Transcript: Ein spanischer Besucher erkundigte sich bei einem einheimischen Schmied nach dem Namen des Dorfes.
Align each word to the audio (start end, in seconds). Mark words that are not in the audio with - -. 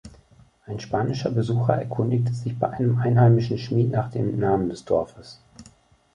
Ein 0.65 0.79
spanischer 0.79 1.29
Besucher 1.29 1.75
erkundigte 1.75 2.33
sich 2.33 2.57
bei 2.57 2.67
einem 2.71 2.97
einheimischen 2.97 3.59
Schmied 3.59 3.91
nach 3.91 4.09
dem 4.09 4.39
Namen 4.39 4.67
des 4.69 4.83
Dorfes. 4.83 5.39